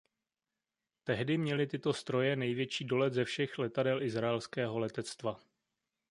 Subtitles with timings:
[1.03, 5.39] Tehdy měly tyto stroje největší dolet ze všech letadel izraelského letectva.